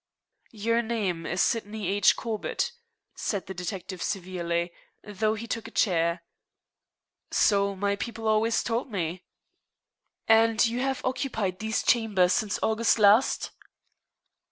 [0.55, 2.15] "Your name is Sydney H.
[2.15, 2.71] Corbett?"
[3.13, 6.23] said the detective severely, though he took a chair.
[7.29, 9.25] "So my people always told me."
[10.27, 13.51] "And you have occupied these chambers since August last?"